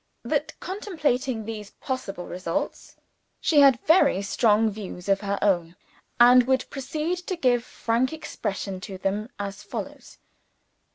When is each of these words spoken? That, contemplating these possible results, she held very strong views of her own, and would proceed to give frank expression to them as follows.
That, 0.23 0.59
contemplating 0.59 1.45
these 1.45 1.69
possible 1.79 2.25
results, 2.25 2.95
she 3.39 3.59
held 3.59 3.79
very 3.81 4.23
strong 4.23 4.71
views 4.71 5.07
of 5.07 5.21
her 5.21 5.37
own, 5.43 5.75
and 6.19 6.41
would 6.47 6.67
proceed 6.71 7.19
to 7.27 7.35
give 7.35 7.63
frank 7.63 8.11
expression 8.11 8.79
to 8.81 8.97
them 8.97 9.29
as 9.37 9.61
follows. 9.61 10.17